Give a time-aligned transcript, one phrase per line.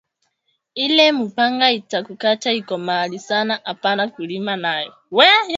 [0.83, 4.93] Ile mupanga ita kukata iko makali sana apana kulima nayo